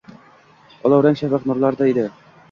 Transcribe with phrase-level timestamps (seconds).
[0.89, 2.07] Olovrang shafaq nurlarida edi